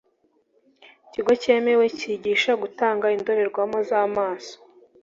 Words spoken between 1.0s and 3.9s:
ikigo cyemewe kigisha gutanga indorerwamo